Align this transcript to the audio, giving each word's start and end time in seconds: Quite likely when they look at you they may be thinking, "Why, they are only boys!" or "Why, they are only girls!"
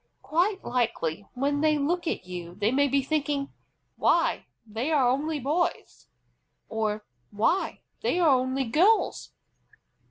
Quite 0.23 0.65
likely 0.65 1.27
when 1.35 1.61
they 1.61 1.77
look 1.77 2.07
at 2.07 2.25
you 2.25 2.55
they 2.55 2.71
may 2.71 2.87
be 2.87 3.03
thinking, 3.03 3.53
"Why, 3.97 4.47
they 4.65 4.91
are 4.91 5.07
only 5.07 5.39
boys!" 5.39 6.07
or 6.69 7.05
"Why, 7.29 7.81
they 8.01 8.17
are 8.17 8.29
only 8.29 8.63
girls!" 8.63 9.29